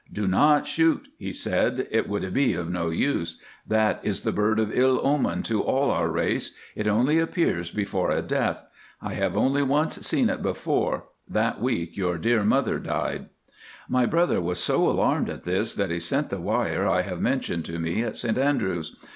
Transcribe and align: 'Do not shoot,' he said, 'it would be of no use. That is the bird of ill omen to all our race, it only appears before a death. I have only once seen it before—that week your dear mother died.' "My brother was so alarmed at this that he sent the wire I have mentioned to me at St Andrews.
'Do 0.11 0.27
not 0.27 0.65
shoot,' 0.65 1.09
he 1.19 1.31
said, 1.31 1.87
'it 1.91 2.09
would 2.09 2.33
be 2.33 2.55
of 2.55 2.71
no 2.71 2.89
use. 2.89 3.39
That 3.67 3.99
is 4.01 4.21
the 4.21 4.31
bird 4.31 4.57
of 4.57 4.75
ill 4.75 4.99
omen 5.05 5.43
to 5.43 5.61
all 5.61 5.91
our 5.91 6.09
race, 6.09 6.53
it 6.75 6.87
only 6.87 7.19
appears 7.19 7.69
before 7.69 8.09
a 8.09 8.23
death. 8.23 8.65
I 8.99 9.13
have 9.13 9.37
only 9.37 9.61
once 9.61 9.97
seen 9.97 10.31
it 10.31 10.41
before—that 10.41 11.61
week 11.61 11.95
your 11.95 12.17
dear 12.17 12.43
mother 12.43 12.79
died.' 12.79 13.29
"My 13.87 14.07
brother 14.07 14.41
was 14.41 14.57
so 14.57 14.89
alarmed 14.89 15.29
at 15.29 15.43
this 15.43 15.75
that 15.75 15.91
he 15.91 15.99
sent 15.99 16.31
the 16.31 16.41
wire 16.41 16.87
I 16.87 17.03
have 17.03 17.21
mentioned 17.21 17.65
to 17.65 17.77
me 17.77 18.01
at 18.01 18.17
St 18.17 18.39
Andrews. 18.39 18.95